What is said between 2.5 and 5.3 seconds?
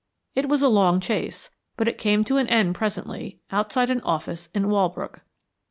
presently outside an office in Walbrook.